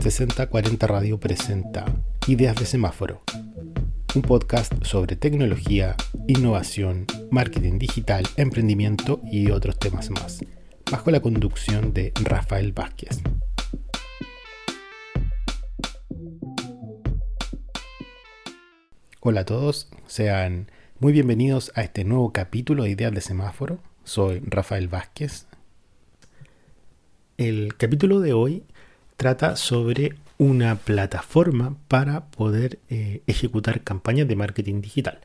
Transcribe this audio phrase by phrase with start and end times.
[0.00, 1.84] 6040 Radio presenta
[2.28, 3.22] Ideas de Semáforo,
[4.14, 5.96] un podcast sobre tecnología,
[6.28, 10.44] innovación, marketing digital, emprendimiento y otros temas más,
[10.90, 13.20] bajo la conducción de Rafael Vázquez.
[19.20, 23.80] Hola a todos, sean muy bienvenidos a este nuevo capítulo de Ideas de Semáforo.
[24.04, 25.46] Soy Rafael Vázquez.
[27.36, 28.62] El capítulo de hoy
[29.16, 35.18] trata sobre una plataforma para poder eh, ejecutar campañas de marketing digital.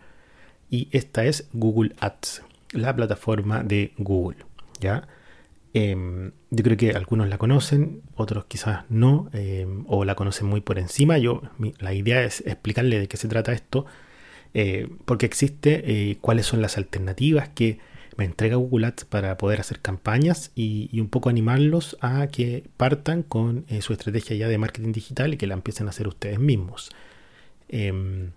[0.72, 4.38] Y esta es Google Ads, la plataforma de Google.
[4.80, 5.08] ¿ya?
[5.76, 10.62] Em, yo creo que algunos la conocen, otros quizás no, em, o la conocen muy
[10.62, 11.20] por encima.
[11.20, 11.44] Yo,
[11.78, 13.86] la idea es explicarle de qué se trata esto,
[14.56, 17.78] eh, porque existe, eh, cuáles son las alternativas que
[18.20, 23.24] me entrega Google Ads para poder hacer campañas y, un poco animarlos a que partan
[23.24, 26.38] con eh, su estrategia ya de marketing digital y que la empiecen a hacer ustedes
[26.38, 26.90] mismos.
[27.70, 28.32] Em,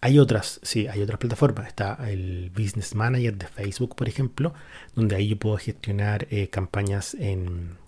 [0.00, 1.68] hay otras, sí, hay otras plataformas.
[1.68, 4.52] Está el Business Manager de Facebook, por ejemplo,
[4.96, 7.78] donde ahí yo puedo gestionar eh, campañas en,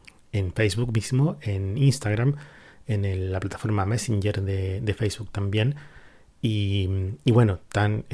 [0.54, 2.36] Facebook mismo, en Instagram,
[2.86, 5.74] en la plataforma Messenger de, Facebook también.
[6.48, 8.04] Y, bueno, están,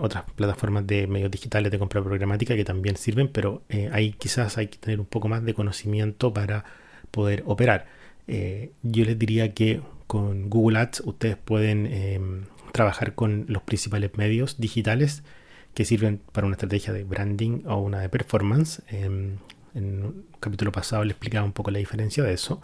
[0.00, 4.58] otras plataformas de medios digitales de compra programática que también sirven, pero eh, ahí quizás
[4.58, 6.64] hay que tener un poco más de conocimiento para
[7.12, 7.86] poder operar.
[8.26, 14.10] Eh, yo les diría que con Google Ads ustedes pueden em, trabajar con los principales
[14.16, 15.22] medios digitales
[15.74, 18.82] que sirven para una estrategia de branding o una de performance.
[18.88, 19.36] Em,
[19.76, 22.60] en un capítulo pasado le explicaba un poco la diferencia de eso.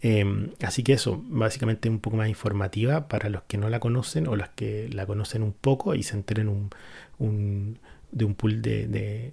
[0.00, 4.28] Em, así que eso, básicamente un poco más informativa para los que no la conocen
[4.28, 6.70] o los que la conocen un poco y se enteren
[7.18, 9.32] de un pool de,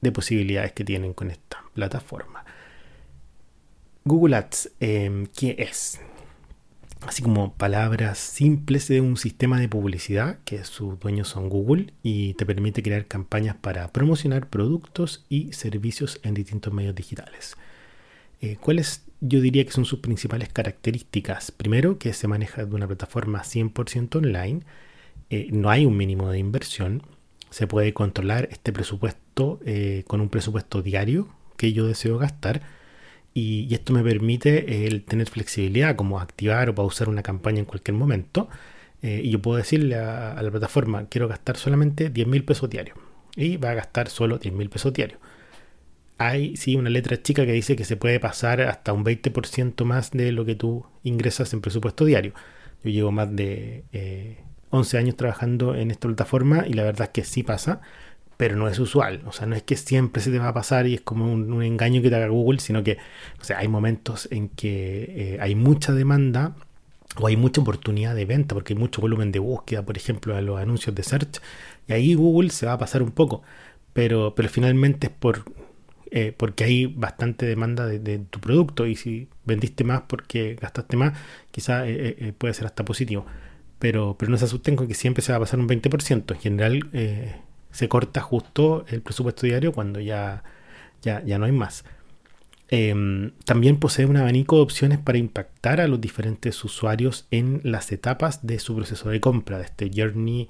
[0.00, 2.44] de, posibilidades que tienen con esta plataforma.
[4.04, 6.00] Google Ads, em, ¿qué es?
[7.02, 12.34] así como palabras simples de un sistema de publicidad que sus dueños son Google y
[12.34, 17.56] te permite crear campañas para promocionar productos y servicios en distintos medios digitales.
[18.40, 21.50] Eh, ¿Cuáles yo diría que son sus principales características?
[21.50, 24.60] Primero, que se maneja de una plataforma 100% online,
[25.30, 27.02] eh, no hay un mínimo de inversión,
[27.50, 32.62] se puede controlar este presupuesto eh, con un presupuesto diario que yo deseo gastar
[33.38, 37.96] y, esto me permite el tener flexibilidad, como activar o pausar una campaña en cualquier
[37.96, 38.48] momento.
[39.02, 42.98] Eh, y yo puedo decirle a, la plataforma, quiero gastar solamente 10 mil pesos diarios.
[43.36, 45.20] Y va a gastar solo 10 mil pesos diarios.
[46.18, 50.10] Hay sí una letra chica que dice que se puede pasar hasta un 20% más
[50.10, 52.34] de lo que tú ingresas en presupuesto diario.
[52.84, 53.84] Yo llevo más de
[54.70, 57.80] 11 eh, años trabajando en esta plataforma y la verdad es que sí pasa
[58.38, 59.22] pero no es usual.
[59.26, 61.60] O sea, no es que siempre se te va a pasar y es como un,
[61.62, 62.96] engaño que te haga Google, sino que
[63.54, 66.54] hay momentos en que eh, hay mucha demanda
[67.16, 70.40] o hay mucha oportunidad de venta, porque hay mucho volumen de búsqueda, por ejemplo, a
[70.40, 71.40] los anuncios de search,
[71.88, 73.42] y ahí Google se va a pasar un poco,
[73.92, 75.42] pero, pero finalmente es por,
[76.10, 81.18] eh, porque hay bastante demanda de, tu producto, y si vendiste más porque gastaste más,
[81.50, 83.26] quizás eh, puede ser hasta positivo.
[83.78, 86.32] Pero, pero no se asusten con que siempre se va a pasar un 20%.
[86.32, 86.90] En general,
[87.70, 90.42] se corta justo el presupuesto diario cuando ya,
[91.02, 91.84] ya, ya no hay más.
[92.70, 97.92] Em, también posee un abanico de opciones para impactar a los diferentes usuarios en las
[97.92, 100.48] etapas de su proceso de compra, de este journey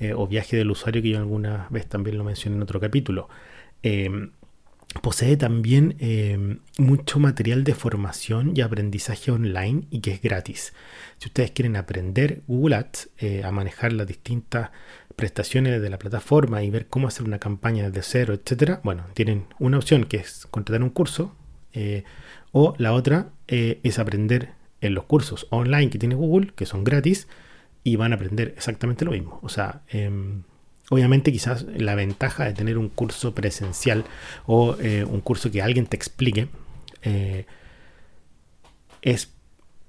[0.00, 3.28] eh, o viaje del usuario que yo alguna vez también lo mencioné en otro capítulo.
[3.82, 4.32] Em,
[5.02, 10.72] posee también em, mucho material de formación y aprendizaje online y que es gratis.
[11.18, 14.70] Si ustedes quieren aprender Google Ads eh, a manejar las distintas
[15.14, 19.46] prestaciones de la plataforma y ver cómo hacer una campaña desde cero, etcétera, bueno, tienen
[19.58, 21.36] una opción que es contratar un curso
[21.72, 22.04] eh,
[22.52, 24.50] o la otra eh, es aprender
[24.80, 27.28] en los cursos online que tiene Google, que son gratis,
[27.84, 29.38] y van a aprender exactamente lo mismo.
[29.42, 30.42] O sea, em,
[30.90, 34.04] obviamente quizás la ventaja de tener un curso presencial
[34.46, 36.48] o eh, un curso que alguien te explique
[39.00, 39.30] es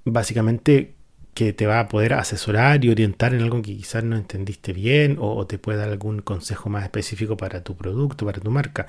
[0.04, 0.94] básicamente
[1.34, 5.16] que te va a poder asesorar y orientar en algo que quizás no entendiste bien
[5.18, 8.86] o, te puede dar algún consejo más específico para tu producto, para tu marca.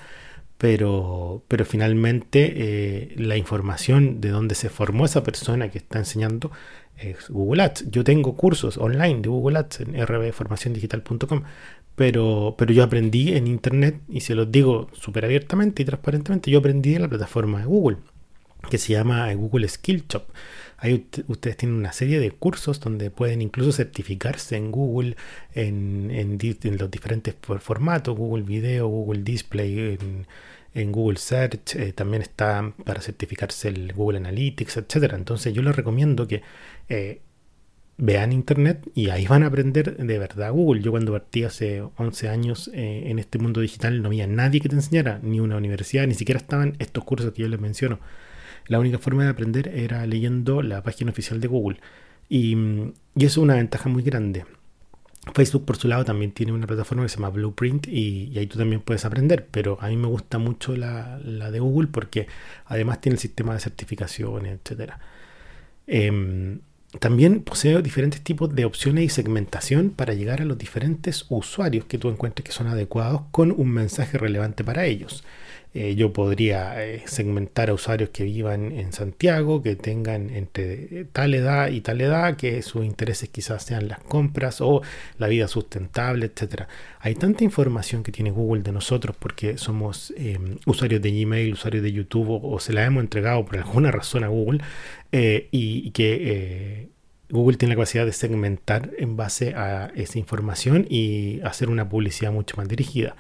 [0.57, 6.51] pero, pero finalmente eh, la información de dónde se formó esa persona que está enseñando
[6.98, 7.89] es Google Ads.
[7.92, 11.44] Yo tengo cursos online de Google Ads en rbformaciondigital.com,
[11.95, 16.60] pero, pero yo aprendí en Internet y se los digo súper abiertamente y transparentemente, yo
[16.60, 17.98] aprendí en la plataforma de Google,
[18.69, 20.24] que se llama Google Skill Shop.
[20.78, 25.16] Ahí ustedes tienen una serie de cursos donde pueden incluso certificarse en Google,
[25.54, 29.98] en, en, los diferentes formatos, Google Video, Google Display,
[30.74, 35.13] en, Google Search, eh, también está para certificarse el Google Analytics, etc.
[35.13, 36.42] Entonces yo les recomiendo que
[36.90, 37.22] eh,
[37.98, 40.81] vean internet y ahí van a aprender de verdad Google.
[40.81, 44.69] Yo cuando partí hace 11 años eh, en este mundo digital no había nadie que
[44.69, 48.00] te enseñara, ni una universidad, ni siquiera estaban estos cursos que yo les menciono.
[48.68, 51.80] La única forma de aprender era leyendo la página oficial de Google.
[52.30, 52.56] Y,
[53.16, 54.45] eso es una ventaja muy grande.
[55.34, 58.57] Facebook por su lado también tiene una plataforma que se llama Blueprint y, ahí tú
[58.57, 62.28] también puedes aprender, pero a mí me gusta mucho la, de Google porque
[62.66, 64.94] además tiene el sistema de certificaciones, etc.
[67.00, 71.98] también posee diferentes tipos de opciones y segmentación para llegar a los diferentes usuarios que
[71.98, 75.24] tú encuentres que son adecuados con un mensaje relevante para ellos.
[75.75, 81.34] Eh, yo podría eh, segmentar a usuarios que vivan en Santiago, que tengan entre tal
[81.34, 84.84] edad y tal edad, que sus intereses quizás sean las compras o
[85.18, 86.68] la vida sustentable, etcétera.
[87.00, 90.38] Hay tanta información que tiene Google de nosotros porque somos eh,
[90.68, 94.28] usuarios de Gmail, usuarios de YouTube o, se la hemos entregado por alguna razón a
[94.28, 94.62] Google
[95.12, 96.90] y, que
[97.30, 102.31] Google tiene la capacidad de segmentar en base a esa información y hacer una publicidad
[102.31, 103.16] mucho más dirigida.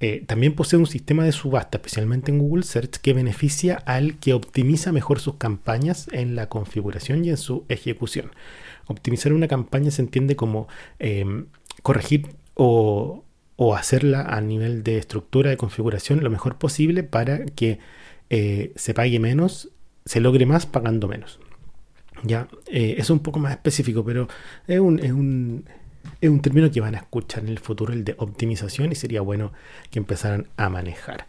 [0.00, 4.32] Eh, también posee un sistema de subasta, especialmente en Google Search, que beneficia al que
[4.32, 8.30] optimiza mejor sus campañas en la configuración y en su ejecución.
[8.86, 10.68] Optimizar una campaña se entiende como
[10.98, 11.46] em,
[11.82, 13.24] corregir o,
[13.76, 17.78] hacerla a nivel de estructura de configuración lo mejor posible para que
[18.30, 19.68] eh, se pague menos,
[20.06, 21.40] se logre más pagando menos.
[22.22, 24.28] Ya, eh, es un poco más específico, pero
[24.66, 25.66] es un, es un
[26.42, 29.52] término que van a escuchar en el futuro, el de optimización, y sería bueno
[29.90, 31.26] que empezaran a manejar.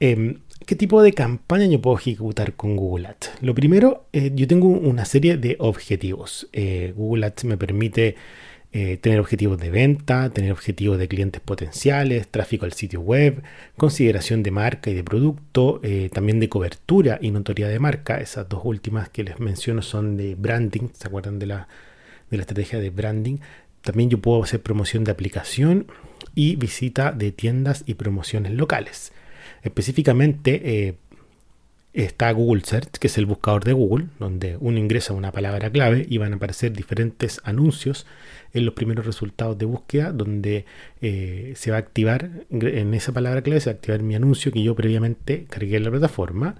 [0.00, 3.32] Em, ¿Qué tipo de campaña yo puedo ejecutar con Google Ads?
[3.40, 6.48] Lo primero, eh, yo tengo una serie de objetivos.
[6.52, 8.14] Eh, Google Ads me permite
[8.72, 13.42] eh, tener objetivos de venta, tener objetivos de clientes potenciales, tráfico al sitio web,
[13.76, 15.80] consideración de marca y de producto,
[16.12, 18.20] también de cobertura y notoriedad de marca.
[18.20, 21.68] Esas dos últimas que les menciono son de branding, ¿se acuerdan de la,
[22.30, 23.38] de la estrategia de branding?
[23.82, 25.86] También yo puedo hacer promoción de aplicación
[26.34, 29.12] y visita de tiendas y promociones locales.
[29.62, 30.94] Específicamente eh,
[31.92, 36.06] está Google Search, que es el buscador de Google, donde uno ingresa una palabra clave
[36.08, 38.06] y van a aparecer diferentes anuncios
[38.52, 40.66] en los primeros resultados de búsqueda, donde
[41.00, 44.62] eh, se va a activar, en esa palabra clave se va activar mi anuncio que
[44.62, 46.56] yo previamente cargué en la plataforma.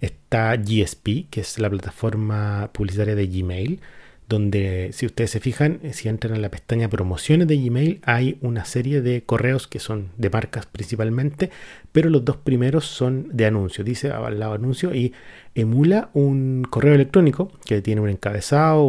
[0.00, 3.80] Está GSP, que es la plataforma publicitaria de Gmail
[4.30, 8.38] donde si ustedes se fijan, eh, si entran en la pestaña promociones de Gmail, hay
[8.42, 11.50] una serie de correos que son de marcas principalmente,
[11.90, 13.84] pero los dos primeros son de anuncios.
[13.84, 15.12] Dice al lado anuncio y
[15.56, 18.84] emula un correo electrónico que tiene un encabezado,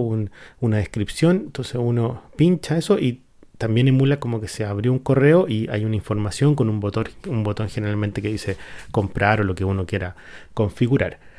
[0.59, 1.37] una descripción.
[1.47, 3.21] Entonces uno pincha eso y
[3.57, 7.05] también emula como que se abrió un correo y hay una información con un botón,
[7.27, 8.57] un botón generalmente que dice
[8.91, 10.15] comprar o lo que uno quiera
[10.53, 11.30] configurar.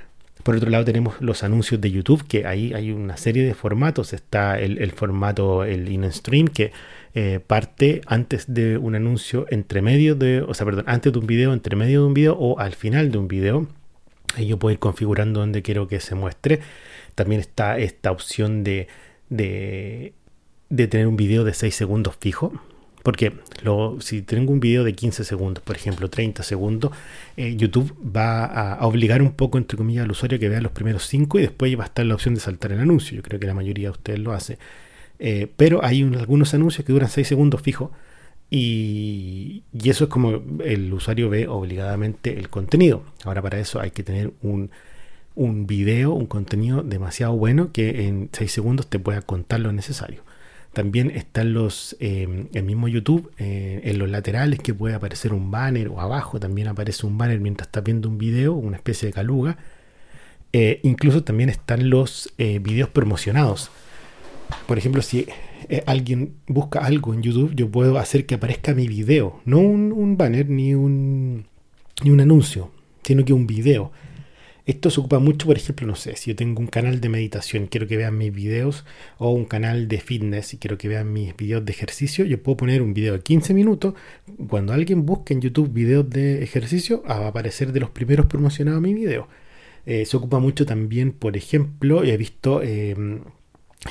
[0.43, 4.13] Por otro lado tenemos los anuncios de YouTube, que ahí hay una serie de formatos.
[4.13, 6.72] Está el, formato, el in-stream, que
[7.15, 11.27] eh, parte antes de un anuncio, entre medio de, o sea, perdón, antes de un
[11.27, 13.69] video, entre medio de un video o al final de un video.
[14.34, 16.61] Ahí yo puedo ir configurando donde quiero que se muestre.
[17.15, 18.89] También está esta opción de,
[19.29, 20.15] de,
[20.70, 22.53] de tener un video de 6 segundos fijo.
[23.03, 23.32] Porque
[24.01, 26.93] si tengo un video de 15 segundos, por ejemplo, 30 segundos,
[27.37, 31.06] eh, YouTube va a, obligar un poco, entre comillas, al usuario que vea los primeros
[31.06, 33.17] 5 y después va a estar la opción de saltar el anuncio.
[33.17, 34.59] Yo creo que la mayoría de ustedes lo hace.
[35.19, 37.93] Eh, pero hay algunos anuncios que duran 6 segundos fijo
[38.51, 43.03] y, eso es como el usuario ve obligadamente el contenido.
[43.25, 44.71] Ahora para eso hay que tener un,
[45.35, 50.23] un video, un contenido demasiado bueno que en 6 segundos te pueda contar lo necesario.
[50.72, 55.50] También están los, eh, el mismo YouTube, eh, en los laterales que puede aparecer un
[55.50, 59.12] banner o abajo también aparece un banner mientras estás viendo un video, una especie de
[59.12, 59.58] caluga.
[60.55, 63.70] Eh, incluso también están los videos promocionados.
[64.67, 65.26] Por ejemplo, si
[65.86, 70.48] alguien busca algo en YouTube, yo puedo hacer que aparezca mi video, no un, banner
[70.48, 71.46] ni un,
[72.02, 72.70] ni un anuncio,
[73.02, 73.93] sino que un video.
[74.64, 77.66] Esto se ocupa mucho, por ejemplo, no sé, si yo tengo un canal de meditación,
[77.66, 78.84] quiero que vean mis videos,
[79.19, 82.58] o un canal de fitness y quiero que vean mis videos de ejercicio, yo puedo
[82.58, 83.94] poner un video de 15 minutos.
[84.48, 88.26] Cuando alguien busque en YouTube videos de ejercicio, ah, va a aparecer de los primeros
[88.26, 89.28] promocionados mi video.
[89.84, 93.22] Eh, se ocupa mucho también, por ejemplo, he visto em,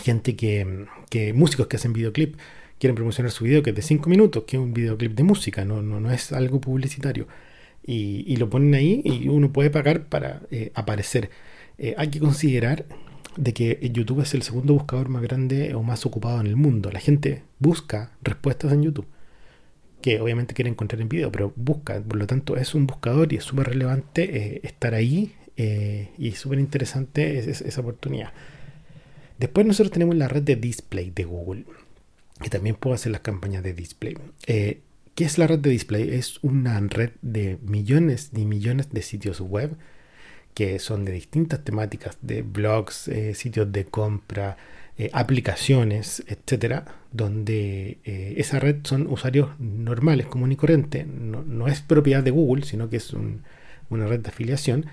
[0.01, 2.35] gente que, que, músicos que hacen videoclip,
[2.79, 5.65] quieren promocionar su video que es de 5 minutos, que es un videoclip de música,
[5.65, 7.27] no, no, no es algo publicitario
[7.83, 11.29] y, lo ponen ahí y uno puede pagar para eh, aparecer.
[11.77, 12.85] Eh, hay que considerar
[13.37, 16.91] de que YouTube es el segundo buscador más grande o más ocupado en el mundo.
[16.91, 19.07] La gente busca respuestas en YouTube,
[20.01, 23.37] que obviamente quiere encontrar en video, pero busca, por lo tanto es un buscador y
[23.37, 25.35] es súper relevante eh, estar ahí
[26.17, 28.33] y súper interesante esa oportunidad.
[29.37, 31.65] Después nosotros tenemos la red de display de Google,
[32.41, 34.17] que también puede hacer las campañas de display.
[35.15, 36.09] ¿Qué es la red de display?
[36.09, 39.75] Es una red de millones y millones de sitios web
[40.53, 44.57] que son de distintas temáticas, de blogs, eh, sitios de compra,
[44.97, 51.05] eh, aplicaciones, etcétera, donde eh, esa red son usuarios normales, común y corriente.
[51.05, 53.13] No, es propiedad de Google, sino que es
[53.89, 54.85] una red de afiliación,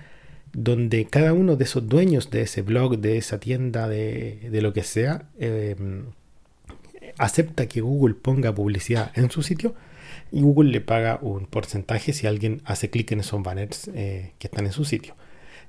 [0.53, 4.73] donde cada uno de esos dueños de ese blog, de esa tienda, de, de lo
[4.73, 5.29] que sea,
[7.17, 9.75] acepta que Google ponga publicidad en su sitio
[10.31, 14.47] y Google le paga un porcentaje si alguien hace clic en esos banners eh, que
[14.47, 15.15] están en su sitio.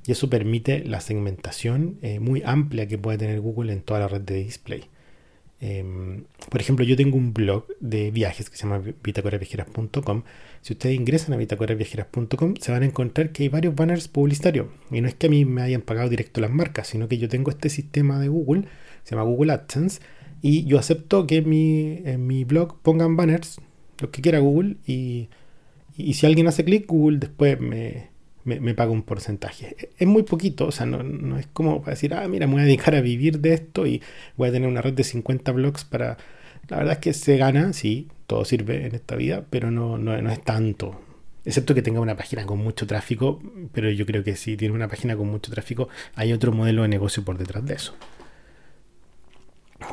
[0.06, 4.08] Y eso permite la segmentación eh, muy amplia que puede tener Google en toda la
[4.08, 4.84] red de display.
[5.62, 10.22] Em, por ejemplo, yo tengo un blog de viajes que se llama bitacoraviajeras.com.
[10.62, 14.68] Si ustedes ingresan a bitacoraviajeras.com, se van a encontrar que hay varios banners publicitarios.
[14.90, 17.28] Y no es que a mí me hayan pagado directo las marcas, sino que yo
[17.28, 18.64] tengo este sistema de Google,
[19.04, 20.00] se llama Google AdSense,
[20.40, 23.60] y yo acepto que mi, en mi blog pongan banners
[24.00, 25.28] lo que quiera Google y,
[25.96, 28.08] si alguien hace clic, Google después me,
[28.74, 29.76] paga un porcentaje.
[29.98, 32.64] Es muy poquito, o sea, no, es como para decir, ah, mira, me voy a
[32.64, 34.02] dedicar a vivir de esto y
[34.36, 36.16] voy a tener una red de 50 blogs para...
[36.68, 40.20] La verdad es que se gana, sí, todo sirve en esta vida, pero no, no,
[40.20, 41.00] no es tanto.
[41.44, 43.42] Excepto que tenga una página con mucho tráfico,
[43.72, 46.88] pero yo creo que si tiene una página con mucho tráfico, hay otro modelo de
[46.88, 47.94] negocio por detrás de eso.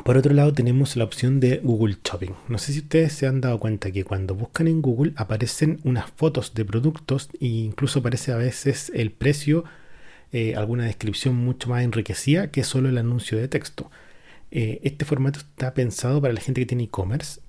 [0.04, 2.32] Por otro lado tenemos la opción de Google Shopping.
[2.48, 6.10] No sé si ustedes se han dado cuenta que cuando buscan en Google aparecen unas
[6.10, 9.64] fotos de productos e incluso aparece a veces el precio,
[10.32, 13.90] eh, alguna descripción mucho más enriquecida que solo el anuncio de texto.
[14.50, 17.40] Eh, este formato está pensado para la gente que tiene e-commerce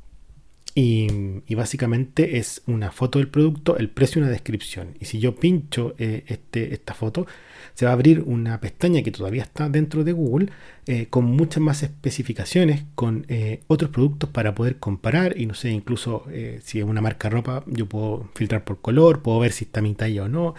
[0.75, 4.95] y, básicamente es una foto del producto, el precio y una descripción.
[4.99, 7.27] Y si yo pincho eh, este, esta foto,
[7.73, 10.49] se va a abrir una pestaña que todavía está dentro de Google
[10.85, 15.69] eh, con muchas más especificaciones, con eh, otros productos para poder comparar y no sé,
[15.69, 16.25] incluso
[16.63, 19.81] si es una marca de ropa, yo puedo filtrar por color, puedo ver si está
[19.81, 20.55] mi talla o no,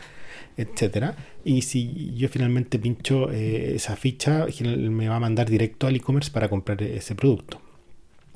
[0.57, 1.17] etcétera.
[1.45, 6.49] Y si yo finalmente pincho esa ficha, me va a mandar directo al e-commerce para
[6.49, 7.61] comprar ese producto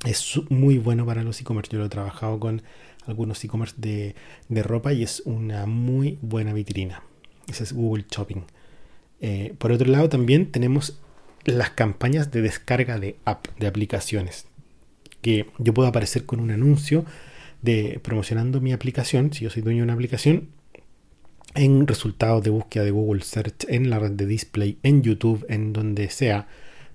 [0.05, 1.71] es muy bueno para los e-commerce.
[1.71, 2.61] Yo lo he trabajado con
[3.05, 4.15] algunos e-commerce de,
[4.63, 7.03] ropa y es una muy buena vitrina.
[7.47, 8.43] Ese es Google Shopping.
[9.21, 10.99] Eh, por otro lado, también tenemos
[11.45, 14.47] las campañas de descarga de app, de aplicaciones.
[15.21, 17.05] Que yo puedo aparecer con un anuncio
[17.61, 20.49] de promocionando mi aplicación, si yo soy dueño de una aplicación,
[21.55, 25.73] en resultados de búsqueda de Google Search, en la red de display, en YouTube, en
[25.73, 26.47] donde sea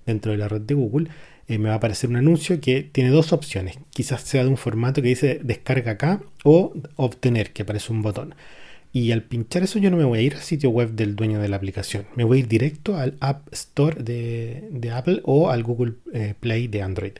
[0.05, 1.09] dentro de la red de Google
[1.51, 3.77] eh, me va a aparecer un anuncio que tiene dos opciones.
[3.89, 8.35] Quizás sea de un formato que dice descarga acá o obtener, que aparece un botón.
[8.93, 11.39] Y al pinchar eso yo no me voy a ir al sitio web del dueño
[11.39, 12.05] de la aplicación.
[12.15, 16.67] Me voy a ir directo al App Store de, Apple o al Google eh, Play
[16.67, 17.13] de Android.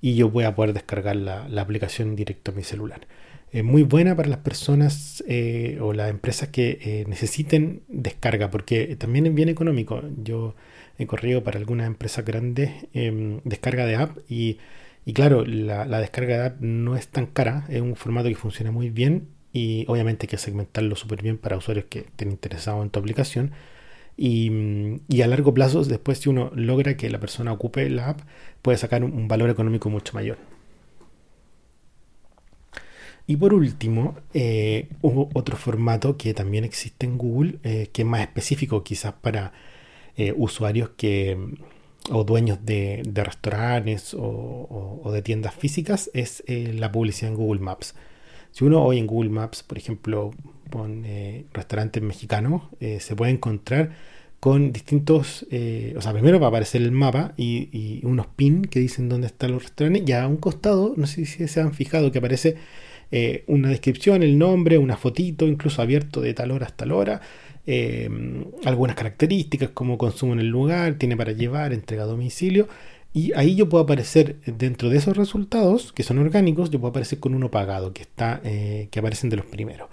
[0.00, 3.06] Y yo voy a poder descargar la, aplicación directo a mi celular.
[3.52, 9.26] Es muy buena para las personas eh, o las empresas que necesiten descarga porque también
[9.26, 10.02] es bien económico.
[10.22, 10.54] Yo
[10.98, 14.58] he corrido para algunas empresas grandes em, descarga de app y,
[15.14, 18.90] claro, la, descarga de app no es tan cara, es un formato que funciona muy
[18.90, 23.00] bien y obviamente hay que segmentarlo súper bien para usuarios que estén interesados en tu
[23.00, 23.52] aplicación.
[24.16, 28.20] Y, a largo plazo, después si uno logra que la persona ocupe la app,
[28.62, 30.38] puede sacar un, valor económico mucho mayor.
[33.26, 38.20] Y por último, eh, otro formato que también existe en Google, eh, que es más
[38.22, 39.52] específico quizás para
[40.16, 41.38] eh, usuarios que
[42.10, 47.94] o dueños de, restaurantes o, de tiendas físicas es la publicidad en Google Maps.
[48.52, 50.32] Si uno hoy en Google Maps, por ejemplo,
[50.70, 53.90] pone restaurantes mexicanos, eh, se puede encontrar
[54.40, 55.46] con distintos,
[55.96, 59.52] o sea, primero va a aparecer el mapa y, unos pins que dicen dónde están
[59.52, 62.56] los restaurantes, y a un costado, no sé si se han fijado que aparece
[63.48, 67.20] una descripción, el nombre, una fotito, incluso abierto de tal hora hasta tal hora,
[67.66, 68.08] eh,
[68.64, 72.68] algunas características como consumo en el lugar, tiene para llevar, entrega a domicilio.
[73.12, 77.18] Y ahí yo puedo aparecer dentro de esos resultados, que son orgánicos, yo puedo aparecer
[77.18, 79.88] con uno pagado, que, está, eh, que aparecen de los primeros.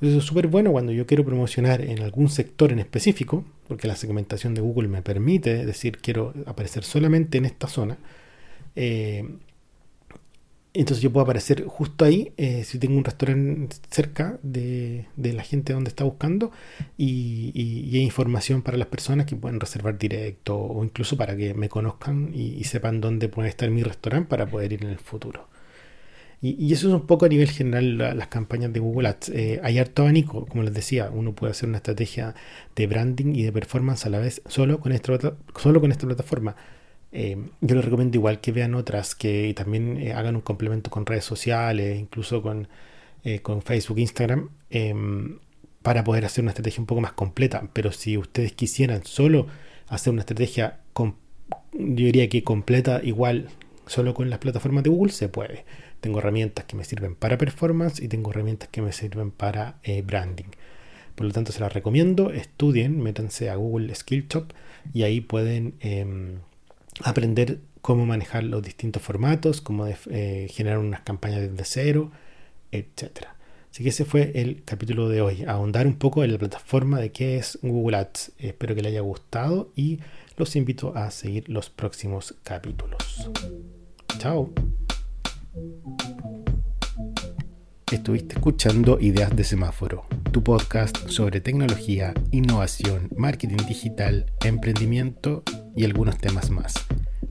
[0.00, 3.96] Eso es súper bueno cuando yo quiero promocionar en algún sector en específico, porque la
[3.96, 7.98] segmentación de Google me permite decir quiero aparecer solamente en esta zona.
[8.76, 9.28] Eh,
[10.74, 15.72] entonces yo puedo aparecer justo ahí eh, si tengo un restaurante cerca de, la gente
[15.72, 16.50] donde está buscando
[16.98, 21.68] y, hay información para las personas que pueden reservar directo o incluso para que me
[21.68, 25.48] conozcan y, sepan dónde puede estar mi restaurante para poder ir en el futuro.
[26.42, 29.28] Y, eso es un poco a nivel general las campañas de Google Ads.
[29.30, 32.34] Eh, hay harto abanico, como les decía, uno puede hacer una estrategia
[32.74, 36.56] de branding y de performance a la vez solo con esta, solo con esta plataforma
[37.16, 41.06] eh, yo les recomiendo igual que vean otras, que también eh, hagan un complemento con
[41.06, 42.66] redes sociales, incluso con,
[43.22, 45.38] eh, con Facebook, Instagram, em,
[45.82, 47.68] para poder hacer una estrategia un poco más completa.
[47.72, 49.46] Pero si ustedes quisieran solo
[49.86, 51.14] hacer una estrategia, yo
[51.72, 53.48] diría que completa igual
[53.86, 55.64] solo con las plataformas de Google, se puede.
[56.00, 60.50] Tengo herramientas que me sirven para performance y tengo herramientas que me sirven para branding.
[61.14, 62.30] Por lo tanto, se las recomiendo.
[62.32, 64.52] Estudien, métanse a Google Skill Shop
[64.92, 66.40] y ahí pueden em,
[67.02, 72.12] aprender cómo manejar los distintos formatos, cómo eh, generar unas campañas desde cero,
[72.72, 73.26] etc.
[73.70, 77.10] Así que ese fue el capítulo de hoy, ahondar un poco en la plataforma de
[77.10, 78.32] qué es Google Ads.
[78.38, 80.00] Espero que les haya gustado y
[80.36, 83.30] los invito a seguir los próximos capítulos.
[84.18, 84.52] Chao.
[87.90, 95.44] Estuviste escuchando Ideas de Semáforo, tu podcast sobre tecnología, innovación, marketing digital, emprendimiento
[95.76, 96.74] y algunos temas más,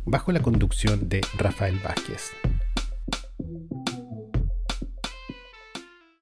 [0.05, 2.31] bajo la conducción de Rafael Vázquez.